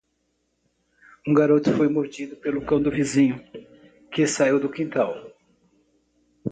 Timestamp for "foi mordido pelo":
1.77-2.65